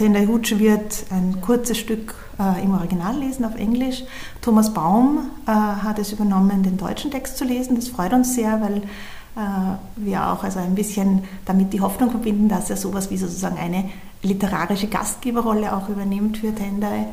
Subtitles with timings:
[0.00, 4.02] Tendai Hutsche wird ein kurzes Stück äh, im Original lesen auf Englisch.
[4.40, 7.76] Thomas Baum äh, hat es übernommen, den deutschen Text zu lesen.
[7.76, 12.48] Das freut uns sehr, weil äh, wir auch also ein bisschen damit die Hoffnung verbinden,
[12.48, 13.90] dass er sowas wie sozusagen eine
[14.22, 17.08] literarische Gastgeberrolle auch übernimmt für Tendai.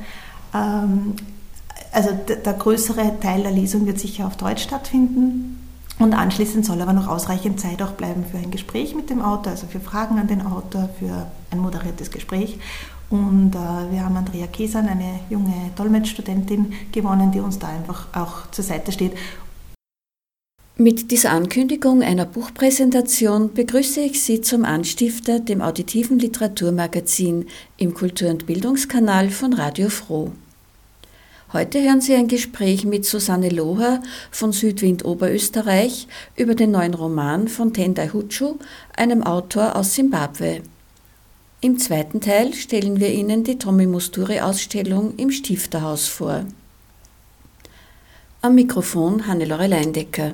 [0.53, 1.15] Ähm,
[1.91, 5.66] also der größere Teil der Lesung wird sicher auf Deutsch stattfinden.
[5.99, 9.53] Und anschließend soll aber noch ausreichend Zeit auch bleiben für ein Gespräch mit dem Autor,
[9.53, 12.59] also für Fragen an den Autor, für ein moderiertes Gespräch.
[13.09, 18.51] Und äh, wir haben Andrea Kesan, eine junge Dolmetschstudentin, gewonnen, die uns da einfach auch
[18.51, 19.13] zur Seite steht.
[20.79, 28.29] Mit dieser Ankündigung einer Buchpräsentation begrüße ich Sie zum Anstifter, dem auditiven Literaturmagazin im Kultur-
[28.29, 30.31] und Bildungskanal von Radio Froh.
[31.53, 37.47] Heute hören Sie ein Gespräch mit Susanne Loher von Südwind Oberösterreich über den neuen Roman
[37.47, 38.57] von Tendai Hutschu,
[38.97, 40.61] einem Autor aus Simbabwe.
[41.61, 46.43] Im zweiten Teil stellen wir Ihnen die Tommy Musturi-Ausstellung im Stifterhaus vor.
[48.41, 50.33] Am Mikrofon Hannelore Leindecker.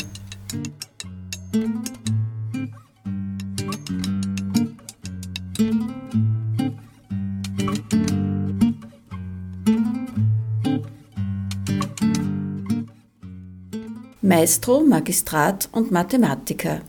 [14.36, 16.82] Maestro, Magistrat und Mathematiker.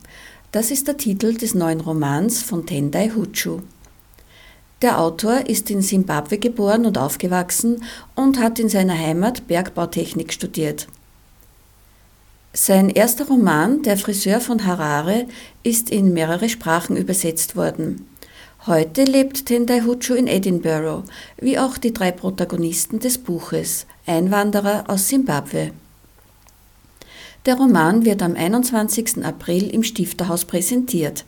[0.51, 3.61] Das ist der Titel des neuen Romans von Tendai Hutschu.
[4.81, 7.83] Der Autor ist in Simbabwe geboren und aufgewachsen
[8.15, 10.89] und hat in seiner Heimat Bergbautechnik studiert.
[12.55, 15.27] Sein erster Roman, Der Friseur von Harare,
[15.63, 18.09] ist in mehrere Sprachen übersetzt worden.
[18.67, 21.05] Heute lebt Tendai Hutschu in Edinburgh,
[21.43, 25.73] wie auch die drei Protagonisten des Buches, Einwanderer aus Simbabwe.
[27.47, 29.23] Der Roman wird am 21.
[29.23, 31.27] April im Stifterhaus präsentiert.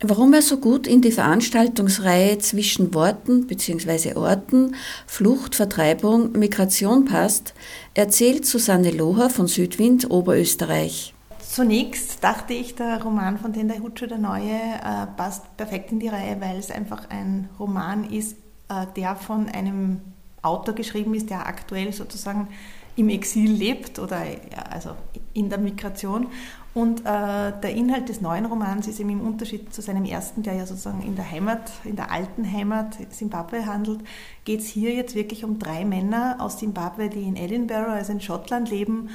[0.00, 4.14] Warum er so gut in die Veranstaltungsreihe zwischen Worten bzw.
[4.14, 4.74] Orten,
[5.06, 7.52] Flucht, Vertreibung, Migration passt,
[7.92, 11.12] erzählt Susanne Loher von Südwind Oberösterreich.
[11.40, 16.08] Zunächst dachte ich, der Roman von Tendai Hutsche, der neue, äh, passt perfekt in die
[16.08, 18.36] Reihe, weil es einfach ein Roman ist,
[18.70, 20.00] äh, der von einem
[20.40, 22.48] Autor geschrieben ist, der aktuell sozusagen
[22.98, 24.22] im Exil lebt oder
[24.70, 24.90] also
[25.32, 26.26] in der Migration.
[26.74, 30.54] Und äh, der Inhalt des neuen Romans ist eben im Unterschied zu seinem ersten, der
[30.54, 34.00] ja sozusagen in der Heimat, in der alten Heimat Simbabwe handelt,
[34.44, 38.20] geht es hier jetzt wirklich um drei Männer aus Simbabwe, die in Edinburgh, also in
[38.20, 39.10] Schottland leben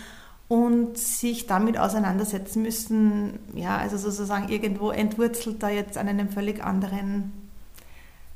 [0.48, 6.64] und sich damit auseinandersetzen müssen, ja, also sozusagen irgendwo entwurzelt da jetzt an einem völlig
[6.64, 7.32] anderen,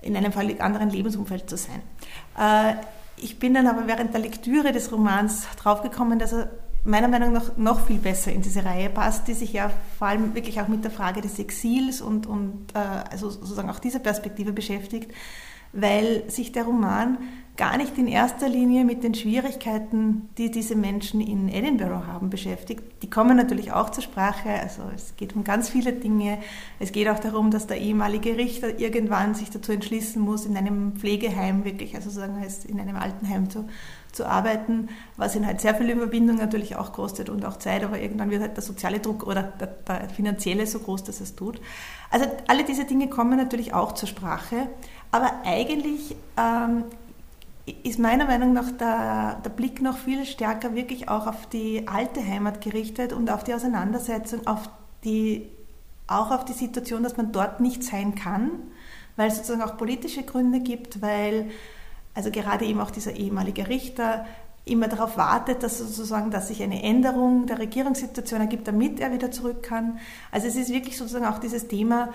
[0.02, 1.82] in einem völlig anderen Lebensumfeld zu sein.
[2.38, 2.76] Äh,
[3.18, 6.50] ich bin dann aber während der Lektüre des Romans draufgekommen, dass er
[6.84, 10.36] meiner Meinung nach noch viel besser in diese Reihe passt, die sich ja vor allem
[10.36, 12.78] wirklich auch mit der Frage des Exils und, und äh,
[13.12, 15.12] also sozusagen auch dieser Perspektive beschäftigt,
[15.74, 17.18] weil sich der Roman
[17.58, 22.84] gar nicht in erster Linie mit den Schwierigkeiten, die diese Menschen in Edinburgh haben, beschäftigt.
[23.02, 24.50] Die kommen natürlich auch zur Sprache.
[24.50, 26.38] Also es geht um ganz viele Dinge.
[26.80, 30.94] Es geht auch darum, dass der ehemalige Richter irgendwann sich dazu entschließen muss, in einem
[30.98, 33.68] Pflegeheim wirklich, also sozusagen in einem Altenheim zu,
[34.12, 38.00] zu arbeiten, was ihn halt sehr viel Überwindung natürlich auch kostet und auch Zeit, aber
[38.00, 41.60] irgendwann wird halt der soziale Druck oder der, der finanzielle so groß, dass es tut.
[42.12, 44.70] Also alle diese Dinge kommen natürlich auch zur Sprache,
[45.12, 46.86] aber eigentlich ähm,
[47.84, 52.26] ist meiner Meinung nach der, der Blick noch viel stärker wirklich auch auf die alte
[52.26, 54.70] Heimat gerichtet und auf die Auseinandersetzung, auf
[55.04, 55.50] die,
[56.08, 58.52] auch auf die Situation, dass man dort nicht sein kann,
[59.18, 61.50] weil es sozusagen auch politische Gründe gibt, weil
[62.14, 64.26] also gerade eben auch dieser ehemalige Richter
[64.66, 69.32] immer darauf wartet, dass sozusagen, dass sich eine Änderung der Regierungssituation ergibt, damit er wieder
[69.32, 70.00] zurück kann.
[70.32, 72.10] Also es ist wirklich sozusagen auch dieses Thema,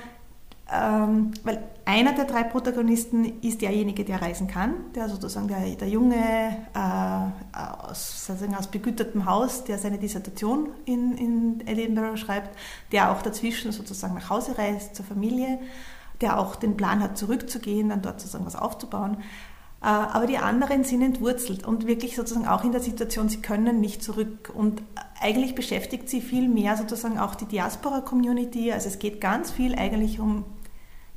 [0.72, 5.88] ähm, weil einer der drei Protagonisten ist derjenige, der reisen kann, der sozusagen der, der
[5.88, 12.56] junge äh, aus, sozusagen aus begütertem Haus, der seine Dissertation in, in Edinburgh schreibt,
[12.92, 15.58] der auch dazwischen sozusagen nach Hause reist zur Familie,
[16.22, 19.18] der auch den Plan hat, zurückzugehen, dann dort sozusagen was aufzubauen.
[19.82, 23.80] Äh, aber die anderen sind entwurzelt und wirklich sozusagen auch in der Situation, sie können
[23.80, 24.50] nicht zurück.
[24.54, 24.82] Und
[25.20, 28.72] eigentlich beschäftigt sie viel mehr sozusagen auch die Diaspora-Community.
[28.72, 30.44] Also es geht ganz viel eigentlich um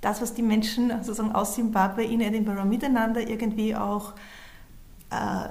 [0.05, 4.13] das, was die Menschen sozusagen aus Zimbabwe in Edinburgh miteinander irgendwie auch
[5.09, 5.49] äh,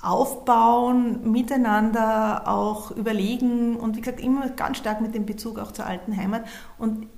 [0.00, 5.86] aufbauen, miteinander auch überlegen und wie gesagt immer ganz stark mit dem Bezug auch zur
[5.86, 6.46] alten Heimat.
[6.78, 7.08] Und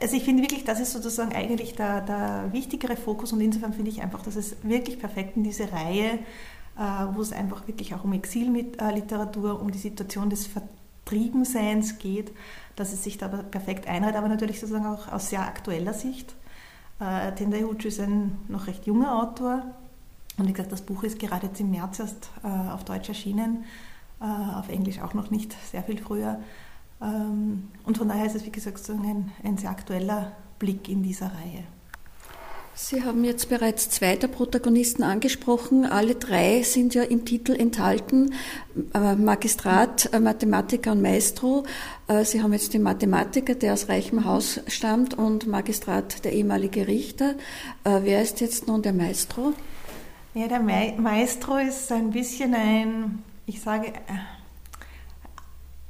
[0.00, 3.90] also ich finde wirklich, das ist sozusagen eigentlich der, der wichtigere Fokus und insofern finde
[3.90, 6.18] ich einfach, dass es wirklich perfekt in diese Reihe,
[6.76, 10.48] äh, wo es einfach wirklich auch um Exilliteratur, um die Situation des
[11.04, 12.32] Vertriebenseins geht,
[12.76, 16.34] dass es sich da perfekt einreiht, aber natürlich sozusagen auch aus sehr aktueller Sicht.
[17.00, 19.62] Äh, Tendai Huchu ist ein noch recht junger Autor
[20.38, 23.64] und wie gesagt, das Buch ist gerade jetzt im März erst äh, auf Deutsch erschienen,
[24.20, 26.40] äh, auf Englisch auch noch nicht sehr viel früher.
[27.02, 31.02] Ähm, und von daher ist es, wie gesagt, so ein, ein sehr aktueller Blick in
[31.02, 31.64] dieser Reihe.
[32.74, 35.84] Sie haben jetzt bereits zwei der Protagonisten angesprochen.
[35.84, 38.32] Alle drei sind ja im Titel enthalten.
[38.94, 41.64] Äh, Magistrat, äh, Mathematiker und Maestro.
[42.08, 46.88] Äh, Sie haben jetzt den Mathematiker, der aus reichem Haus stammt, und Magistrat, der ehemalige
[46.88, 47.34] Richter.
[47.84, 49.52] Wer ist jetzt nun der Maestro?
[50.34, 53.92] Ja, der Maestro ist ein bisschen ein, ich sage,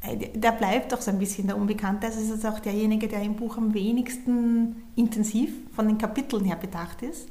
[0.03, 2.07] der bleibt doch so ein bisschen der Unbekannte.
[2.07, 7.03] Also ist auch derjenige, der im Buch am wenigsten intensiv von den Kapiteln her bedacht
[7.03, 7.29] ist.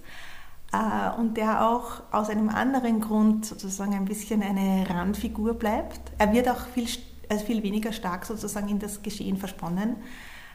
[0.71, 5.99] Äh, und der auch aus einem anderen Grund sozusagen ein bisschen eine Randfigur bleibt.
[6.19, 6.87] Er wird auch viel,
[7.27, 9.95] also viel weniger stark sozusagen in das Geschehen versponnen.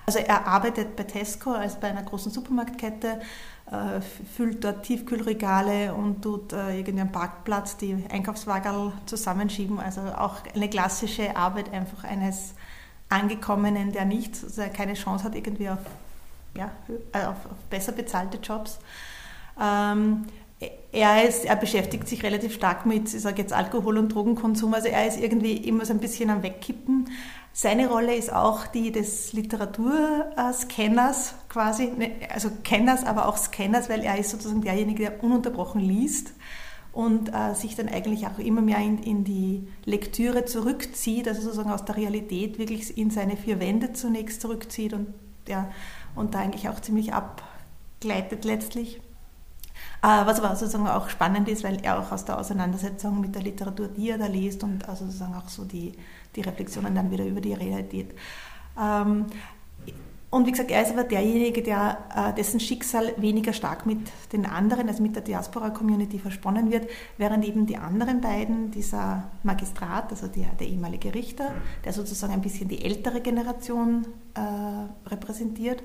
[0.07, 3.21] Also er arbeitet bei Tesco als bei einer großen Supermarktkette,
[3.71, 4.01] äh,
[4.37, 9.81] füllt dort Tiefkühlregale und tut äh, irgendeinen Parkplatz die Einkaufswagen zusammenschieben.
[9.81, 12.55] Also auch eine klassische Arbeit einfach eines
[13.09, 15.79] Angekommenen, der nicht, also keine Chance hat irgendwie auf,
[16.57, 16.71] ja,
[17.13, 17.37] äh, auf,
[17.71, 18.79] besser bezahlte Jobs.
[19.59, 20.27] Ähm,
[20.93, 24.89] er, ist, er beschäftigt sich relativ stark mit, ich sage jetzt Alkohol- und Drogenkonsum, also
[24.89, 27.09] er ist irgendwie immer so ein bisschen am Wegkippen.
[27.57, 34.03] Seine Rolle ist auch die des Literaturscanners quasi, ne, also Kenners, aber auch Scanners, weil
[34.03, 36.33] er ist sozusagen derjenige, der ununterbrochen liest
[36.93, 41.71] und äh, sich dann eigentlich auch immer mehr in, in, die Lektüre zurückzieht, also sozusagen
[41.71, 45.15] aus der Realität wirklich in seine vier Wände zunächst zurückzieht und,
[45.47, 45.71] ja,
[46.17, 49.01] und da eigentlich auch ziemlich abgleitet letztlich.
[50.03, 53.43] Äh, was aber sozusagen auch spannend ist, weil er auch aus der Auseinandersetzung mit der
[53.43, 55.93] Literatur, die er da liest und also sozusagen auch so die,
[56.37, 58.15] die Reflexionen dann wieder über die Realität.
[58.81, 59.27] Ähm,
[60.31, 64.01] und wie gesagt, er ist aber derjenige, der, äh, dessen Schicksal weniger stark mit
[64.33, 70.11] den anderen, also mit der Diaspora-Community versponnen wird, während eben die anderen beiden, dieser Magistrat,
[70.11, 71.53] also der, der ehemalige Richter,
[71.85, 75.85] der sozusagen ein bisschen die ältere Generation äh, repräsentiert,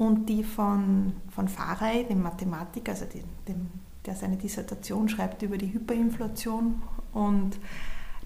[0.00, 3.70] und die von, von Faray, dem Mathematiker, also dem, dem,
[4.06, 6.80] der seine Dissertation schreibt über die Hyperinflation.
[7.12, 7.58] Und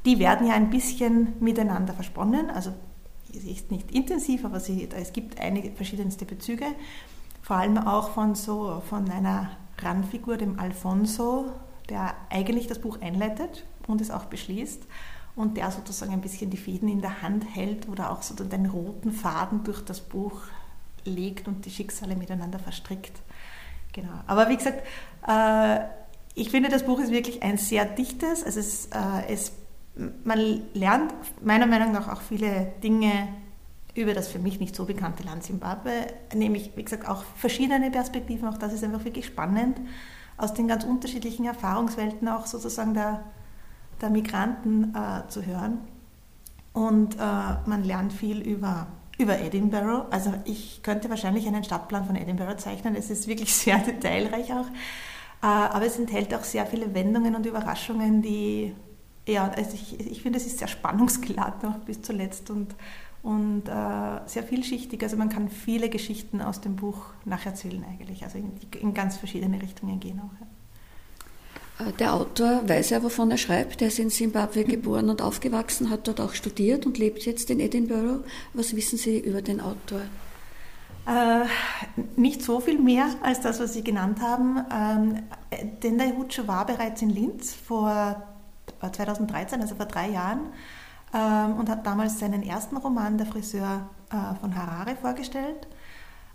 [0.05, 2.51] die werden ja ein bisschen miteinander versponnen.
[2.51, 2.73] Also
[3.33, 6.67] ist nicht intensiv, aber sie, es gibt einige verschiedenste Bezüge.
[7.43, 11.47] Vor allem auch von, so, von einer Randfigur, dem Alfonso,
[11.89, 14.85] der eigentlich das Buch einleitet und es auch beschließt
[15.37, 18.67] und der sozusagen ein bisschen die Fäden in der Hand hält oder auch so den
[18.67, 20.43] roten Faden durch das Buch
[21.05, 23.21] legt und die Schicksale miteinander verstrickt.
[23.93, 24.13] Genau.
[24.27, 24.83] Aber wie gesagt,
[25.27, 25.81] äh,
[26.35, 28.43] ich finde, das Buch ist wirklich ein sehr dichtes.
[28.43, 28.99] Es, äh,
[29.29, 29.53] es,
[30.25, 31.13] man lernt
[31.43, 33.29] meiner Meinung nach auch viele Dinge
[33.95, 35.93] über das für mich nicht so bekannte Land Zimbabwe,
[36.35, 38.49] nämlich, wie gesagt, auch verschiedene Perspektiven.
[38.49, 39.81] Auch das ist einfach wirklich spannend,
[40.37, 43.23] aus den ganz unterschiedlichen Erfahrungswelten auch sozusagen der,
[44.01, 45.79] der Migranten äh, zu hören.
[46.73, 47.19] Und äh,
[47.67, 48.89] man lernt viel über
[49.19, 50.07] über Edinburgh.
[50.11, 52.97] Also ich könnte wahrscheinlich einen Stadtplan von Edinburgh zeichnen.
[52.97, 54.67] Es ist wirklich sehr detailreich auch.
[55.43, 58.75] Äh, aber es enthält auch sehr viele Wendungen und Überraschungen, die,
[59.27, 62.75] ja, also ich, ich finde, es ist sehr spannungsgeladen auch bis zuletzt und,
[63.23, 65.03] und äh, sehr vielschichtig.
[65.03, 69.61] Also man kann viele Geschichten aus dem Buch nacherzählen eigentlich, also in, in ganz verschiedene
[69.63, 70.41] Richtungen gehen auch.
[70.41, 70.47] Ja.
[71.79, 73.83] Äh, der Autor weiß ja, wovon er schreibt.
[73.83, 77.61] Er ist in Simbabwe geboren und aufgewachsen, hat dort auch studiert und lebt jetzt in
[77.61, 78.25] Edinburgh.
[78.53, 80.03] Was wissen Sie über den Autor?
[81.07, 81.45] Äh,
[82.17, 84.65] nicht so viel mehr als das, was Sie genannt haben.
[84.73, 85.23] Ähm,
[85.83, 88.34] Dendai Hutsche war bereits in Linz vor
[88.93, 90.41] 2013, also vor drei Jahren,
[91.13, 95.69] ähm, und hat damals seinen ersten Roman, Der Friseur äh, von Harare, vorgestellt.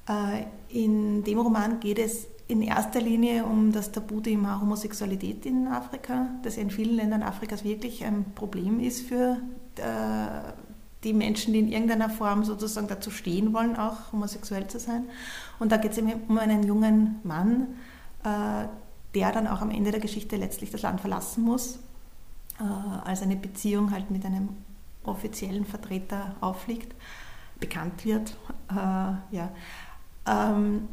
[0.08, 6.27] Äh, in dem Roman geht es in erster Linie um das Tabuthema Homosexualität in Afrika,
[6.41, 9.38] das in vielen Ländern Afrikas wirklich ein Problem ist für
[9.75, 10.51] äh,
[11.03, 15.06] die Menschen, die in irgendeiner Form sozusagen dazu stehen wollen, auch homosexuell zu sein.
[15.60, 17.68] Und da geht es eben um einen jungen Mann,
[18.24, 18.68] äh,
[19.13, 21.79] der dann auch am Ende der Geschichte letztlich das Land verlassen muss,
[22.63, 24.50] als eine Beziehung halt mit einem
[25.04, 26.94] offiziellen Vertreter auffliegt,
[27.60, 28.38] bekannt wird.
[28.70, 29.51] Äh, ja.
[30.28, 30.88] Ähm,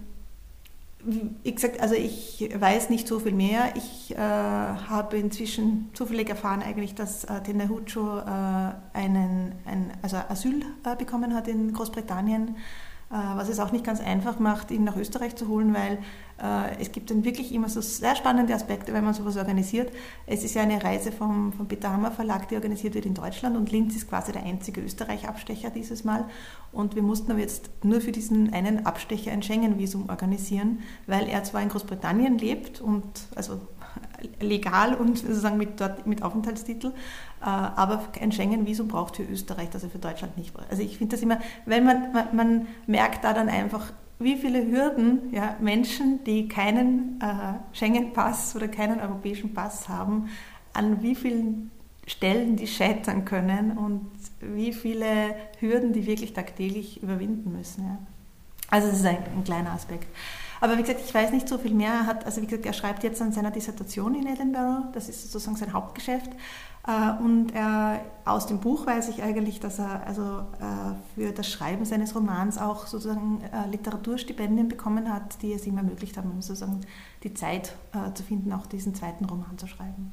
[1.42, 3.74] wie gesagt, also ich weiß nicht so viel mehr.
[3.76, 10.16] Ich äh, habe inzwischen zufällig erfahren eigentlich, dass äh, Tenda Hucho äh, einen, ein, also
[10.16, 14.82] Asyl äh, bekommen hat in Großbritannien äh, was es auch nicht ganz einfach macht, ihn
[14.82, 15.98] nach Österreich zu holen, weil
[16.42, 19.92] äh, es gibt dann wirklich immer so sehr spannende Aspekte, wenn man sowas organisiert.
[20.26, 23.56] Es ist ja eine Reise vom, vom Peter Hammer Verlag, die organisiert wird in Deutschland
[23.56, 26.24] und Linz ist quasi der einzige Österreich-Abstecher dieses Mal
[26.72, 31.44] und wir mussten aber jetzt nur für diesen einen Abstecher ein Schengen-Visum organisieren, weil er
[31.44, 33.04] zwar in Großbritannien lebt und
[33.36, 33.60] also
[34.40, 39.88] legal und sozusagen mit, dort, mit Aufenthaltstitel, äh, aber ein Schengen-Visum braucht für Österreich, also
[39.88, 40.52] für Deutschland nicht.
[40.70, 44.66] Also ich finde das immer, wenn man, man, man, merkt da dann einfach, wie viele
[44.66, 50.28] Hürden ja, Menschen, die keinen äh, Schengen-Pass oder keinen europäischen Pass haben,
[50.72, 51.70] an wie vielen
[52.06, 54.10] Stellen die scheitern können und
[54.40, 57.84] wie viele Hürden die wirklich tagtäglich überwinden müssen.
[57.84, 57.98] Ja.
[58.70, 60.06] Also das ist ein, ein kleiner Aspekt.
[60.60, 61.92] Aber wie gesagt, ich weiß nicht so viel mehr.
[61.92, 65.30] Er hat, also wie gesagt, er schreibt jetzt an seiner Dissertation in Edinburgh, das ist
[65.30, 66.30] sozusagen sein Hauptgeschäft.
[66.86, 71.50] Äh, und er, aus dem Buch weiß ich eigentlich, dass er also äh, für das
[71.50, 76.80] Schreiben seines Romans auch sozusagen äh, Literaturstipendien bekommen hat, die es ihm ermöglicht haben, sozusagen
[77.22, 77.74] die Zeit
[78.14, 80.12] zu finden, auch diesen zweiten Roman zu schreiben.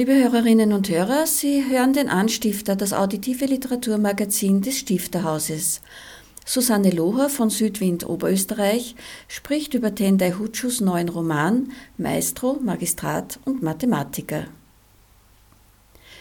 [0.00, 5.82] Liebe Hörerinnen und Hörer, Sie hören den Anstifter, das auditive Literaturmagazin des Stifterhauses.
[6.46, 8.94] Susanne Loher von Südwind Oberösterreich
[9.28, 14.46] spricht über Tendai Hutschus neuen Roman Maestro, Magistrat und Mathematiker.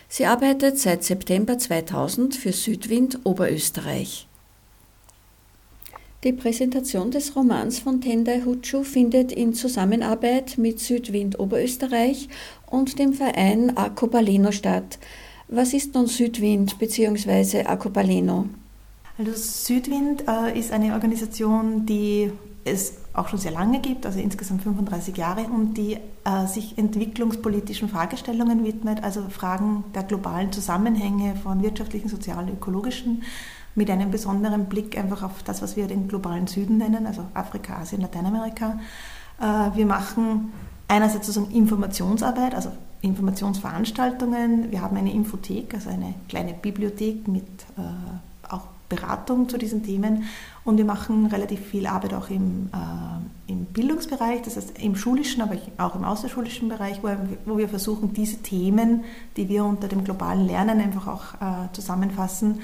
[0.09, 4.28] Sie arbeitet seit September 2000 für Südwind Oberösterreich.
[6.25, 12.27] Die Präsentation des Romans von Tendai Hutschu findet in Zusammenarbeit mit Südwind Oberösterreich
[12.67, 14.99] und dem Verein Acopaleno statt.
[15.47, 17.63] Was ist nun Südwind bzw.
[17.63, 18.47] Acopaleno?
[19.17, 22.33] Also Südwind äh, ist eine Organisation, die
[22.65, 27.87] es auch schon sehr lange gibt, also insgesamt 35 Jahre, und die äh, sich entwicklungspolitischen
[27.87, 33.23] Fragestellungen widmet, also Fragen der globalen Zusammenhänge von wirtschaftlichen, sozialen, ökologischen
[33.75, 37.77] mit einem besonderen Blick einfach auf das, was wir den globalen Süden nennen, also Afrika,
[37.77, 38.79] Asien, Lateinamerika.
[39.39, 40.51] Äh, wir machen
[40.87, 42.71] einerseits sozusagen Informationsarbeit, also
[43.01, 44.71] Informationsveranstaltungen.
[44.71, 47.45] Wir haben eine Infothek, also eine kleine Bibliothek mit
[47.77, 50.23] äh, auch Beratung zu diesen Themen.
[50.65, 55.41] Und wir machen relativ viel Arbeit auch im, äh, im Bildungsbereich, das heißt im schulischen,
[55.41, 57.09] aber auch im außerschulischen Bereich, wo,
[57.45, 59.05] wo wir versuchen, diese Themen,
[59.37, 62.61] die wir unter dem globalen Lernen einfach auch äh, zusammenfassen,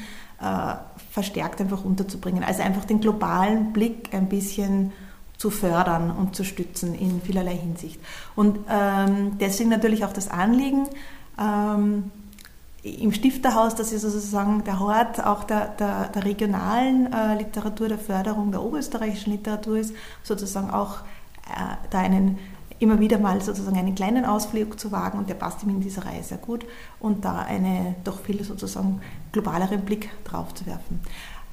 [1.12, 2.44] verstärkt einfach unterzubringen.
[2.44, 4.92] Also einfach den globalen Blick ein bisschen
[5.38, 8.00] zu fördern und zu stützen in vielerlei Hinsicht.
[8.36, 10.88] Und ähm, deswegen natürlich auch das Anliegen,
[11.40, 12.12] ähm,
[12.84, 17.98] im Stifterhaus, das ist sozusagen der Hort auch der, der, der regionalen äh, Literatur, der
[17.98, 21.00] Förderung der oberösterreichischen Literatur ist, sozusagen auch
[21.48, 22.38] äh, da einen
[22.80, 26.06] immer wieder mal sozusagen einen kleinen Ausflug zu wagen und der passt ihm in dieser
[26.06, 26.66] Reihe sehr gut
[27.00, 29.02] und da eine doch viel sozusagen
[29.32, 31.02] globaleren Blick drauf zu werfen.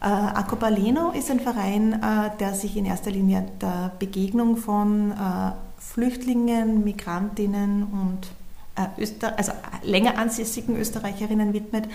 [0.01, 5.53] Äh, Acopaleno ist ein Verein, äh, der sich in erster Linie der Begegnung von äh,
[5.79, 8.29] Flüchtlingen, Migrantinnen und
[8.75, 9.53] äh, Öster also
[9.83, 11.89] länger ansässigen Österreicherinnen widmet.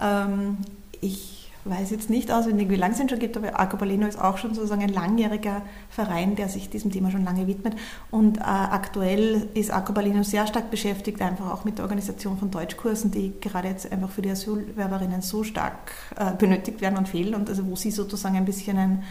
[0.00, 0.58] Ähm,
[1.00, 4.38] ich weiß jetzt nicht auswendig, wie lange es ihn schon gibt, aber Acopaleno ist auch
[4.38, 7.74] schon sozusagen ein langjähriger Verein, der sich diesem Thema schon lange widmet.
[8.10, 13.10] Und äh, aktuell ist Acopaleno sehr stark beschäftigt, einfach auch mit der Organisation von Deutschkursen,
[13.10, 17.48] die gerade jetzt einfach für die Asylwerberinnen so stark äh, benötigt werden und fehlen und
[17.48, 19.02] also wo sie sozusagen ein bisschen ein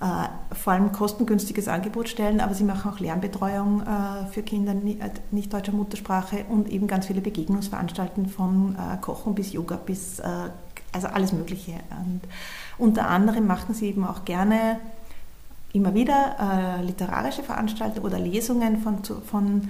[0.00, 5.10] äh, vor allem kostengünstiges Angebot stellen, aber sie machen auch Lernbetreuung äh, für Kinder äh,
[5.30, 10.22] nicht deutscher Muttersprache und eben ganz viele Begegnungsveranstaltungen von Kochen bis Yoga bis
[10.92, 11.72] also alles Mögliche.
[11.90, 12.20] Und
[12.78, 14.78] unter anderem machen sie eben auch gerne
[15.72, 16.36] immer wieder
[16.80, 19.68] äh, literarische Veranstaltungen oder Lesungen von, von,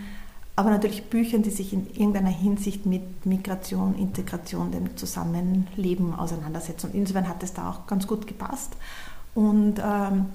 [0.56, 6.86] aber natürlich Büchern, die sich in irgendeiner Hinsicht mit Migration, Integration, dem Zusammenleben auseinandersetzen.
[6.86, 8.72] Und insofern hat es da auch ganz gut gepasst.
[9.34, 10.26] Und ähm,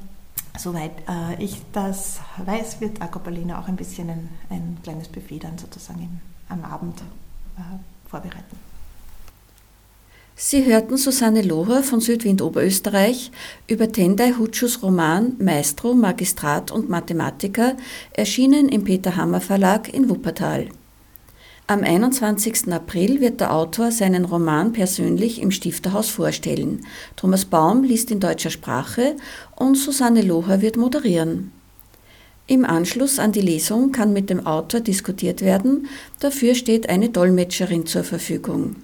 [0.58, 5.58] soweit äh, ich das weiß, wird Acopalina auch ein bisschen ein, ein kleines Buffet dann
[5.58, 7.02] sozusagen im, am Abend
[7.58, 7.62] äh,
[8.10, 8.75] vorbereiten.
[10.38, 13.32] Sie hörten Susanne Loher von Südwind Oberösterreich
[13.70, 17.78] über Tendai Hutschus Roman Maestro, Magistrat und Mathematiker,
[18.12, 20.68] erschienen im Peter Hammer Verlag in Wuppertal.
[21.68, 22.70] Am 21.
[22.74, 26.86] April wird der Autor seinen Roman persönlich im Stifterhaus vorstellen.
[27.16, 29.16] Thomas Baum liest in deutscher Sprache
[29.56, 31.54] und Susanne Loher wird moderieren.
[32.46, 35.88] Im Anschluss an die Lesung kann mit dem Autor diskutiert werden,
[36.20, 38.76] dafür steht eine Dolmetscherin zur Verfügung.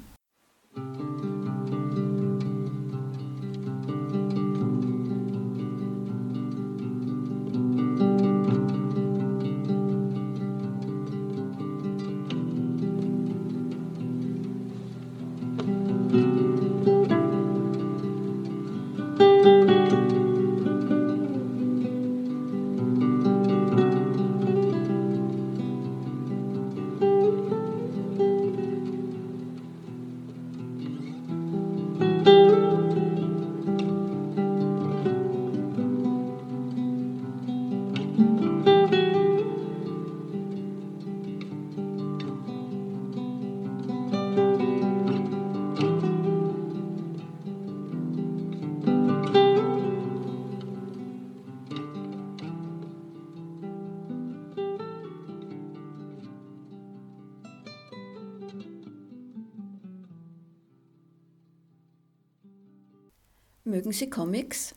[63.81, 64.75] Mögen Sie Comics?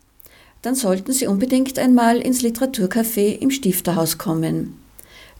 [0.62, 4.78] Dann sollten Sie unbedingt einmal ins Literaturcafé im Stifterhaus kommen.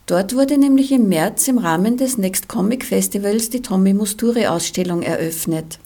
[0.05, 5.01] Dort wurde nämlich im März im Rahmen des Next Comic Festivals die Tommy Musturi Ausstellung
[5.01, 5.79] eröffnet.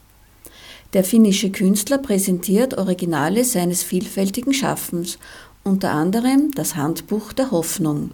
[0.93, 5.17] Der finnische Künstler präsentiert Originale seines vielfältigen Schaffens,
[5.63, 8.11] unter anderem das Handbuch der Hoffnung.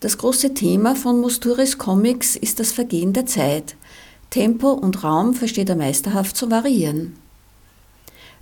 [0.00, 3.76] Das große Thema von Musturis Comics ist das Vergehen der Zeit.
[4.28, 7.21] Tempo und Raum versteht er meisterhaft zu variieren.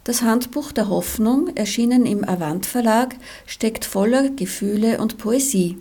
[0.04, 3.16] Das Handbuch der Hoffnung, erschienen im Avant Verlag,
[3.47, 5.76] steckt voller Gefühle und Poesie.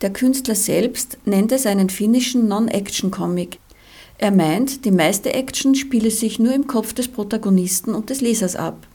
[0.00, 3.58] Der Künstler selbst nennt es einen finnischen Non-Action-Comic.
[4.18, 8.56] Er meint, die meiste Action spiele sich nur im Kopf des Protagonisten und des Lesers
[8.56, 8.86] ab.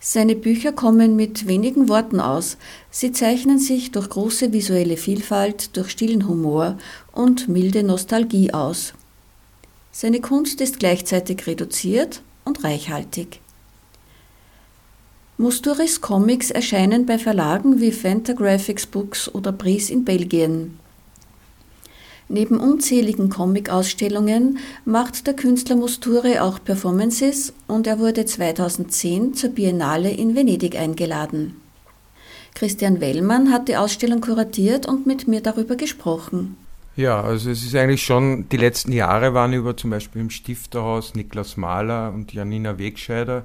[0.00, 2.56] Seine Bücher kommen mit wenigen Worten aus.
[2.90, 6.78] Sie zeichnen sich durch große visuelle Vielfalt, durch stillen Humor
[7.12, 8.94] und milde Nostalgie aus.
[9.92, 13.40] Seine Kunst ist gleichzeitig reduziert und reichhaltig.
[15.36, 20.78] Musturis Comics erscheinen bei Verlagen wie Fantagraphics Books oder Pries in Belgien.
[22.28, 30.10] Neben unzähligen Comic-Ausstellungen macht der Künstler Musturi auch Performances und er wurde 2010 zur Biennale
[30.10, 31.60] in Venedig eingeladen.
[32.54, 36.56] Christian Wellmann hat die Ausstellung kuratiert und mit mir darüber gesprochen.
[36.96, 41.14] Ja, also es ist eigentlich schon, die letzten Jahre waren über zum Beispiel im Stifterhaus
[41.14, 43.44] Niklas Mahler und Janina Wegscheider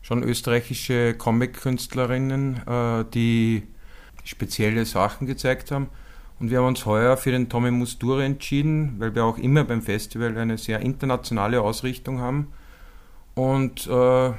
[0.00, 3.64] schon österreichische Comic-Künstlerinnen, äh, die
[4.22, 5.88] spezielle Sachen gezeigt haben.
[6.38, 9.82] Und wir haben uns heuer für den Tommy Musturi entschieden, weil wir auch immer beim
[9.82, 12.52] Festival eine sehr internationale Ausrichtung haben
[13.34, 14.32] und äh,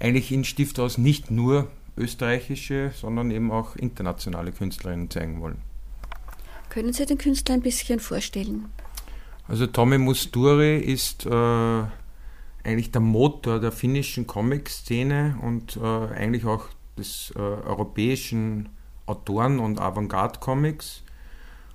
[0.00, 5.73] eigentlich in Stifthaus nicht nur österreichische, sondern eben auch internationale Künstlerinnen zeigen wollen.
[6.74, 8.64] Können Sie den Künstler ein bisschen vorstellen?
[9.46, 11.30] Also Tommy Musturi ist äh,
[12.64, 16.66] eigentlich der Motor der finnischen Comic-Szene und äh, eigentlich auch
[16.98, 18.70] des äh, europäischen
[19.06, 21.04] Autoren- und Avantgarde-Comics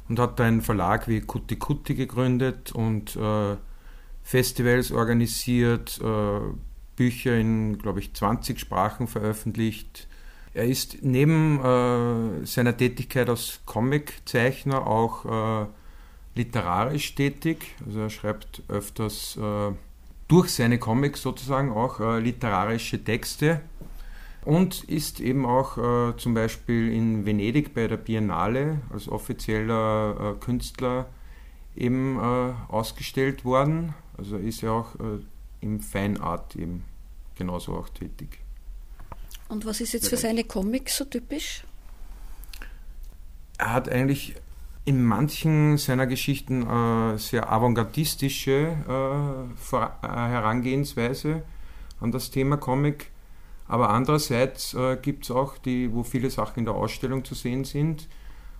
[0.09, 3.55] und hat einen Verlag wie Kutti Kutti gegründet und äh,
[4.21, 6.41] Festivals organisiert, äh,
[6.97, 10.08] Bücher in, glaube ich, 20 Sprachen veröffentlicht,
[10.53, 15.67] er ist neben äh, seiner Tätigkeit als Comiczeichner auch äh,
[16.35, 17.75] literarisch tätig.
[17.85, 19.73] Also er schreibt öfters äh,
[20.27, 23.61] durch seine Comics sozusagen auch äh, literarische Texte
[24.45, 30.39] und ist eben auch äh, zum Beispiel in Venedig bei der Biennale als offizieller äh,
[30.43, 31.07] Künstler
[31.75, 33.93] eben ausgestellt worden.
[34.17, 34.95] Also ist er auch
[35.61, 36.83] im Fine Art eben
[37.35, 38.39] genauso auch tätig.
[39.49, 41.63] Und was ist jetzt für seine Comics so typisch?
[43.57, 44.35] Er hat eigentlich
[44.85, 51.43] in manchen seiner Geschichten äh, sehr avantgardistische äh, äh, Herangehensweise
[51.99, 53.11] an das Thema Comic.
[53.67, 57.65] Aber andererseits äh, gibt es auch, die, wo viele Sachen in der Ausstellung zu sehen
[57.65, 58.07] sind,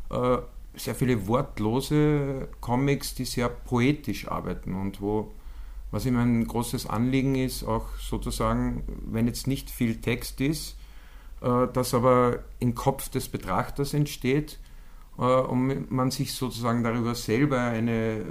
[0.10, 0.38] äh,
[0.76, 5.32] sehr viele wortlose Comics, die sehr poetisch arbeiten und wo,
[5.92, 10.76] was ihm ein großes Anliegen ist, auch sozusagen, wenn jetzt nicht viel Text ist,
[11.42, 14.60] äh, das aber im Kopf des Betrachters entsteht
[15.18, 18.24] äh, und man sich sozusagen darüber selber eine äh,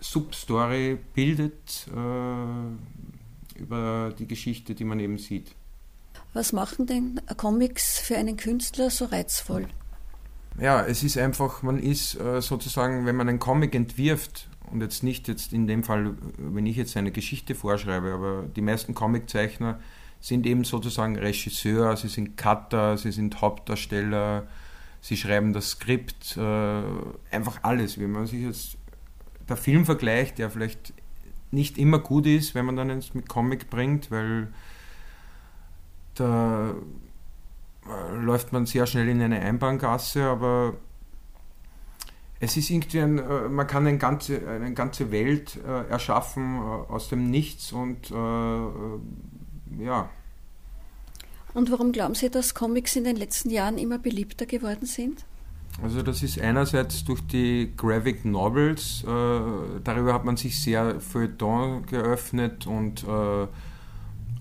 [0.00, 5.54] Substory bildet äh, über die Geschichte, die man eben sieht.
[6.32, 9.66] Was machen denn Comics für einen Künstler so reizvoll?
[10.60, 15.02] Ja, es ist einfach, man ist äh, sozusagen, wenn man einen Comic entwirft, und jetzt
[15.02, 19.80] nicht jetzt in dem Fall, wenn ich jetzt eine Geschichte vorschreibe, aber die meisten Comiczeichner
[20.20, 24.46] sind eben sozusagen Regisseur, sie sind Cutter, sie sind Hauptdarsteller,
[25.00, 26.82] sie schreiben das Skript, äh,
[27.30, 27.98] einfach alles.
[27.98, 28.76] Wenn man sich jetzt
[29.48, 30.92] der Film vergleicht, der vielleicht
[31.50, 34.48] nicht immer gut ist, wenn man dann jetzt mit Comic bringt, weil
[36.14, 36.74] da
[37.86, 40.74] äh, läuft man sehr schnell in eine Einbahngasse, aber
[42.40, 47.08] es ist irgendwie ein, äh, man kann eine ganze, eine ganze Welt äh, erschaffen aus
[47.08, 48.12] dem Nichts und
[49.78, 50.08] ja.
[51.54, 55.24] Und warum glauben Sie, dass Comics in den letzten Jahren immer beliebter geworden sind?
[55.82, 59.40] Also das ist einerseits durch die Graphic Novels, äh,
[59.84, 63.46] darüber hat man sich sehr Feuilleton geöffnet und äh,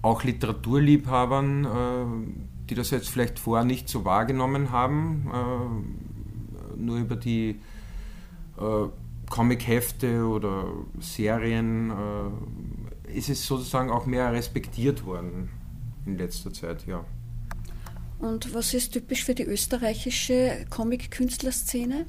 [0.02, 7.16] auch Literaturliebhabern, äh, die das jetzt vielleicht vorher nicht so wahrgenommen haben, äh, nur über
[7.16, 7.60] die
[8.58, 8.88] äh,
[9.30, 10.66] Comic-Hefte oder
[11.00, 11.96] Serien äh,
[13.13, 15.50] ist es sozusagen auch mehr respektiert worden
[16.06, 17.06] in letzter Zeit, ja.
[18.20, 22.06] Und was ist typisch für die österreichische Comic-Künstlerszene?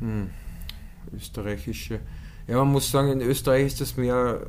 [0.00, 0.30] Hm,
[1.14, 2.00] österreichische.
[2.46, 4.46] Ja, man muss sagen, in Österreich ist das mehr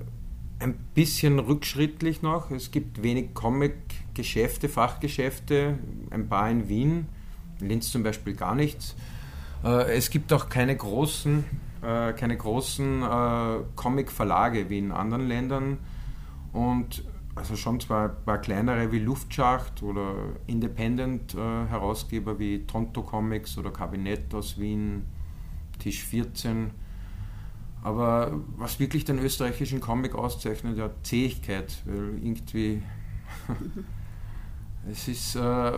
[0.60, 2.52] ein bisschen rückschrittlich noch.
[2.52, 7.08] Es gibt wenig Comic-Geschäfte, Fachgeschäfte, ein paar in Wien,
[7.60, 8.96] in Linz zum Beispiel gar nichts.
[9.64, 11.46] Äh, es gibt auch keine großen,
[11.82, 15.78] äh, keine großen äh, Comic-Verlage wie in anderen Ländern.
[16.54, 17.04] Und
[17.36, 20.14] also schon zwar ein paar kleinere wie Luftschacht oder
[20.48, 25.04] Independent-Herausgeber wie Tonto Comics oder Kabinett aus Wien,
[25.80, 26.72] Tisch 14.
[27.84, 32.84] Aber was wirklich den österreichischen Comic auszeichnet, ja, Zähigkeit, weil irgendwie.
[34.90, 35.72] es ist, äh,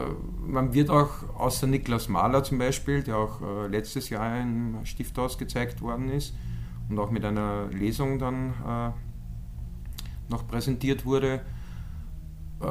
[0.46, 5.38] man wird auch, außer Niklas Mahler zum Beispiel, der auch äh, letztes Jahr im Stifthaus
[5.38, 6.34] gezeigt worden ist
[6.90, 8.92] und auch mit einer Lesung dann äh,
[10.30, 11.42] noch präsentiert wurde,
[12.62, 12.66] äh,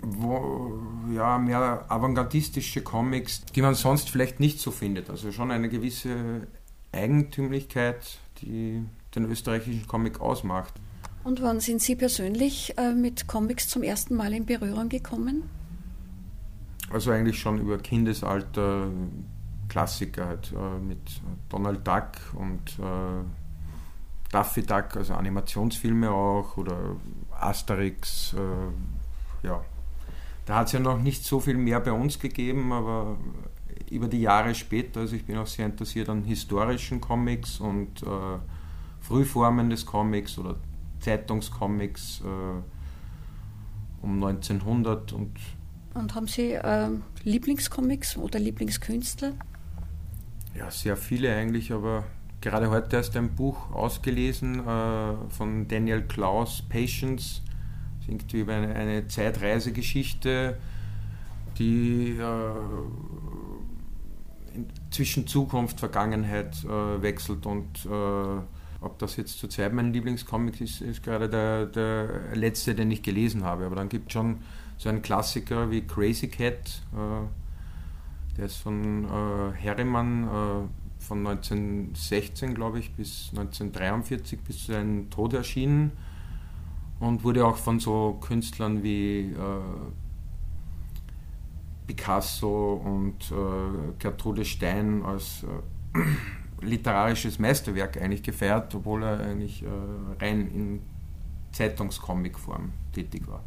[0.00, 0.80] wo,
[1.12, 5.10] ja, mehr avantgardistische Comics, die man sonst vielleicht nicht so findet.
[5.10, 6.46] Also schon eine gewisse
[6.92, 10.74] Eigentümlichkeit, die den österreichischen Comic ausmacht.
[11.28, 15.42] Und wann sind Sie persönlich äh, mit Comics zum ersten Mal in Berührung gekommen?
[16.90, 18.88] Also eigentlich schon über Kindesalter,
[19.68, 23.24] Klassiker halt, äh, mit Donald Duck und äh,
[24.32, 26.96] Daffy Duck, also Animationsfilme auch oder
[27.38, 28.34] Asterix,
[29.42, 29.62] ja.
[30.46, 33.16] Da hat es ja noch nicht so viel mehr bei uns gegeben, aber
[33.90, 38.04] über die Jahre später, also ich bin auch sehr interessiert an historischen Comics und
[39.00, 40.56] Frühformen des Comics oder
[41.00, 45.32] Zeitungscomics äh, um 1900 und
[45.94, 46.90] und haben Sie äh,
[47.24, 49.32] Lieblingscomics oder Lieblingskünstler?
[50.54, 52.04] Ja, sehr viele eigentlich, aber
[52.40, 57.42] gerade heute erst ein Buch ausgelesen äh, von Daniel Klaus, Patience,
[58.06, 60.56] irgendwie über eine, eine Zeitreisegeschichte,
[61.58, 62.50] die äh,
[64.90, 68.40] zwischen Zukunft, Vergangenheit äh, wechselt und äh,
[68.80, 73.44] ob das jetzt zurzeit mein Lieblingscomic ist, ist gerade der, der letzte, den ich gelesen
[73.44, 73.66] habe.
[73.66, 74.38] Aber dann gibt es schon
[74.76, 82.78] so einen Klassiker wie Crazy Cat, äh, der ist von äh, Herrimann von 1916, glaube
[82.78, 85.92] ich, bis 1943, bis zu seinem Tod erschienen
[87.00, 89.60] und wurde auch von so Künstlern wie äh,
[91.86, 96.00] Picasso und äh, Gertrude Stein als äh,
[96.60, 99.66] literarisches Meisterwerk eigentlich gefeiert, obwohl er eigentlich äh,
[100.20, 100.80] rein in
[101.52, 103.42] Zeitungscomic-Form tätig war.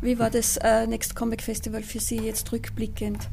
[0.00, 3.28] Wie war das äh, Next Comic Festival für Sie jetzt rückblickend?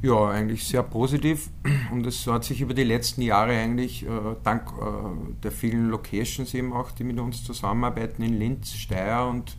[0.00, 1.48] Ja, eigentlich sehr positiv
[1.90, 4.08] und es hat sich über die letzten Jahre eigentlich äh,
[4.42, 9.56] dank äh, der vielen Locations eben auch, die mit uns zusammenarbeiten in Linz, Steyr und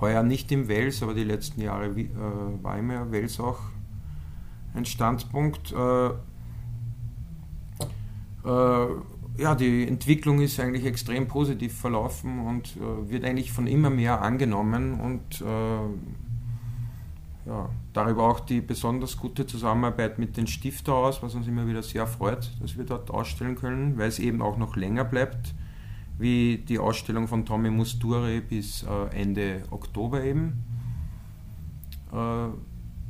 [0.00, 2.08] heuer nicht im Wels, aber die letzten Jahre äh,
[2.62, 3.58] war immer Wels auch
[4.74, 5.74] ein Standpunkt.
[8.46, 8.88] Äh, äh,
[9.38, 14.22] ja, die Entwicklung ist eigentlich extrem positiv verlaufen und äh, wird eigentlich von immer mehr
[14.22, 15.44] angenommen und
[17.46, 22.08] ja, darüber auch die besonders gute Zusammenarbeit mit den Stifthaus, was uns immer wieder sehr
[22.08, 25.54] freut, dass wir dort ausstellen können, weil es eben auch noch länger bleibt,
[26.18, 30.64] wie die Ausstellung von Tommy Musture bis äh, Ende Oktober eben.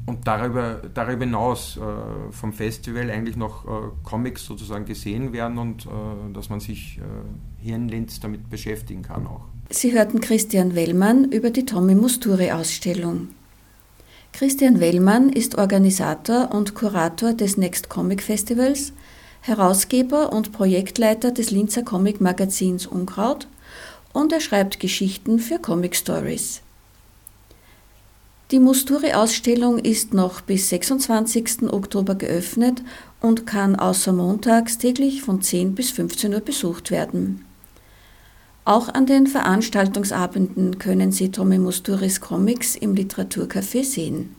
[0.06, 3.68] Und darüber, darüber hinaus äh, vom Festival eigentlich noch äh,
[4.04, 5.88] Comics sozusagen gesehen werden und äh,
[6.32, 7.02] dass man sich äh,
[7.62, 9.42] hier in Linz damit beschäftigen kann auch.
[9.68, 13.28] Sie hörten Christian Wellmann über die Tommy Musturi Ausstellung.
[14.32, 18.92] Christian Wellmann ist Organisator und Kurator des Next Comic Festivals,
[19.40, 23.48] Herausgeber und Projektleiter des Linzer Comic Magazins Unkraut
[24.12, 26.62] und er schreibt Geschichten für Comic Stories.
[28.52, 31.64] Die Musturi-Ausstellung ist noch bis 26.
[31.72, 32.80] Oktober geöffnet
[33.20, 37.44] und kann außer montags täglich von 10 bis 15 Uhr besucht werden.
[38.64, 44.36] Auch an den Veranstaltungsabenden können Sie Tommy Musturis Comics im Literaturcafé sehen.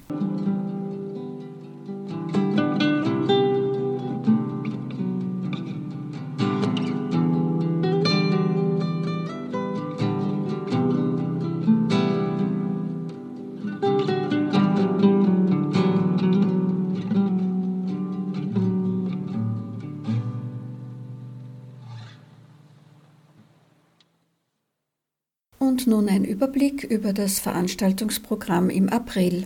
[26.57, 29.43] Überblick über das Veranstaltungsprogramm im April.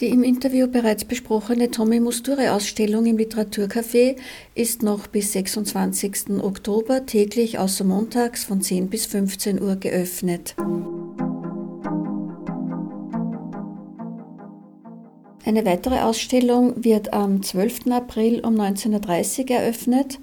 [0.00, 4.16] Die im Interview bereits besprochene Tommy Musture-Ausstellung im Literaturcafé
[4.54, 6.40] ist noch bis 26.
[6.40, 10.56] Oktober täglich außer montags von 10 bis 15 Uhr geöffnet.
[15.44, 17.88] Eine weitere Ausstellung wird am 12.
[17.90, 20.18] April um 19.30 Uhr eröffnet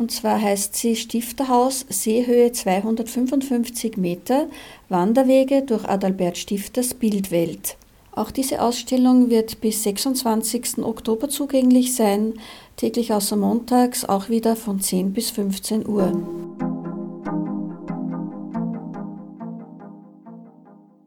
[0.00, 4.46] und zwar heißt sie Stifterhaus, Seehöhe 255 Meter,
[4.88, 7.76] Wanderwege durch Adalbert Stifters Bildwelt.
[8.12, 10.78] Auch diese Ausstellung wird bis 26.
[10.78, 12.32] Oktober zugänglich sein,
[12.76, 16.10] täglich außer montags auch wieder von 10 bis 15 Uhr.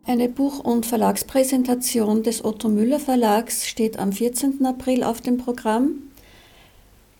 [0.06, 4.64] Eine Buch- und Verlagspräsentation des Otto Müller Verlags steht am 14.
[4.68, 6.13] April auf dem Programm.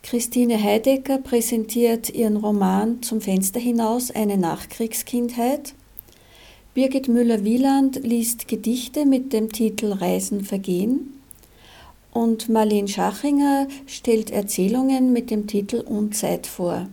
[0.04, 5.72] Christine Heidecker präsentiert ihren Roman Zum Fenster hinaus eine Nachkriegskindheit.
[6.74, 11.14] Birgit Müller-Wieland liest Gedichte mit dem Titel Reisen vergehen.
[12.12, 16.86] Und Marlene Schachinger stellt Erzählungen mit dem Titel Unzeit vor.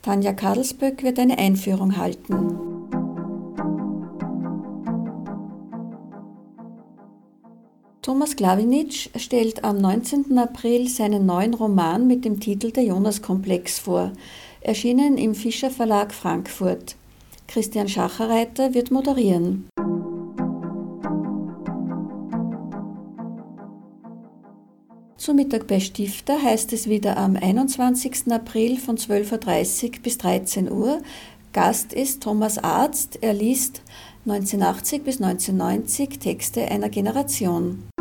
[0.00, 2.71] Tanja Kadelsböck wird eine Einführung halten.
[8.02, 10.36] Thomas Klawinitsch stellt am 19.
[10.36, 14.10] April seinen neuen Roman mit dem Titel Der Jonas-Komplex vor,
[14.60, 16.96] erschienen im Fischer Verlag Frankfurt.
[17.46, 19.68] Christian Schacherreiter wird moderieren.
[25.16, 28.32] Zum Mittag bei Stifter heißt es wieder am 21.
[28.32, 31.00] April von 12.30 Uhr bis 13 Uhr.
[31.52, 33.18] Gast ist Thomas Arzt.
[33.20, 33.82] Er liest
[34.26, 37.91] 1980 bis 1990 Texte einer Generation.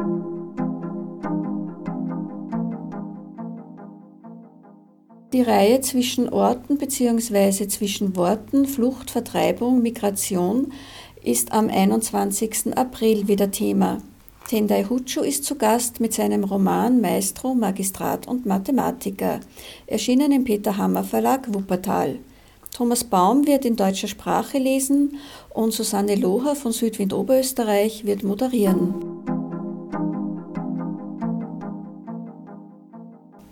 [5.33, 7.65] Die Reihe zwischen Orten bzw.
[7.69, 10.73] zwischen Worten, Flucht, Vertreibung, Migration
[11.23, 12.75] ist am 21.
[12.75, 13.99] April wieder Thema.
[14.49, 19.39] Tendai Huchu ist zu Gast mit seinem Roman Maestro, Magistrat und Mathematiker,
[19.87, 22.19] erschienen im Peter Hammer Verlag Wuppertal.
[22.75, 25.17] Thomas Baum wird in deutscher Sprache lesen
[25.53, 29.10] und Susanne Loher von Südwind Oberösterreich wird moderieren.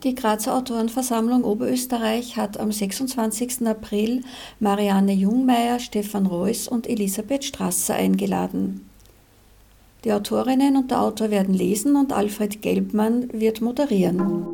[0.03, 3.67] Die Grazer Autorenversammlung Oberösterreich hat am 26.
[3.67, 4.23] April
[4.61, 8.89] Marianne Jungmeier, Stefan Reuss und Elisabeth Strasser eingeladen.
[10.05, 14.45] Die Autorinnen und der Autor werden lesen und Alfred Gelbmann wird moderieren.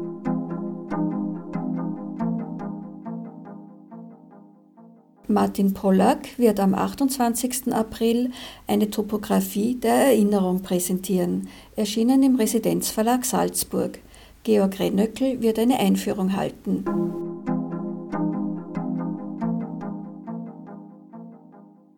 [5.27, 7.71] Martin Pollack wird am 28.
[7.71, 8.31] April
[8.65, 13.99] eine Topographie der Erinnerung präsentieren, erschienen im Residenzverlag Salzburg.
[14.45, 16.85] Georg Renöckel wird eine Einführung halten.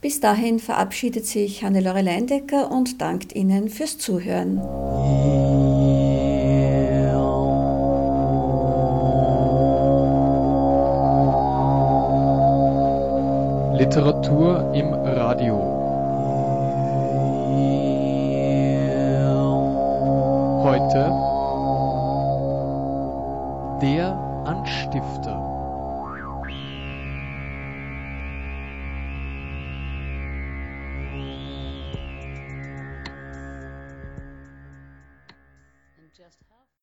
[0.02, 4.58] Bis dahin verabschiedet sich Hannelore Leindecker und dankt Ihnen fürs Zuhören.
[13.80, 14.94] Literatur im
[20.88, 21.12] Heute
[23.82, 25.37] der Anstifter.